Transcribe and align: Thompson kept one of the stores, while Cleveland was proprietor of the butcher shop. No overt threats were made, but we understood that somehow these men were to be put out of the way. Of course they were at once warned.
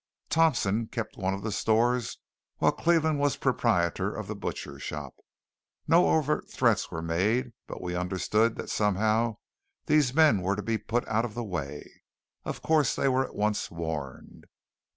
Thompson 0.31 0.87
kept 0.87 1.15
one 1.15 1.35
of 1.35 1.43
the 1.43 1.51
stores, 1.51 2.17
while 2.57 2.71
Cleveland 2.71 3.19
was 3.19 3.37
proprietor 3.37 4.11
of 4.15 4.25
the 4.25 4.35
butcher 4.35 4.79
shop. 4.79 5.13
No 5.87 6.09
overt 6.09 6.49
threats 6.49 6.89
were 6.89 7.03
made, 7.03 7.51
but 7.67 7.83
we 7.83 7.93
understood 7.95 8.55
that 8.55 8.71
somehow 8.71 9.35
these 9.85 10.11
men 10.15 10.41
were 10.41 10.55
to 10.55 10.63
be 10.63 10.79
put 10.79 11.07
out 11.07 11.23
of 11.23 11.35
the 11.35 11.43
way. 11.43 11.87
Of 12.45 12.63
course 12.63 12.95
they 12.95 13.09
were 13.09 13.23
at 13.25 13.35
once 13.35 13.69
warned. 13.69 14.45